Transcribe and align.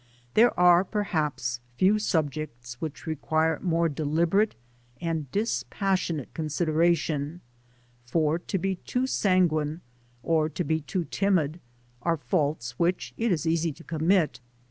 There 0.33 0.59
are, 0.59 0.83
perhaps, 0.83 1.59
few 1.77 1.99
subjects 1.99 2.81
which 2.81 3.05
require 3.05 3.59
more 3.61 3.87
deli 3.87 4.25
berate 4.25 4.53
and 4.99 5.31
dispassionate 5.31 6.33
consideration; 6.33 7.41
for 8.03 8.39
to 8.39 8.57
be 8.57 8.77
too 8.77 9.05
sanguine, 9.05 9.81
or 10.23 10.49
to 10.49 10.63
be 10.63 10.81
too 10.81 11.05
timid, 11.05 11.59
are 12.01 12.17
faults 12.17 12.79
which 12.79 13.13
it 13.15 13.31
is 13.31 13.45
easy 13.45 13.71
to 13.73 13.83
commit. 13.83 14.39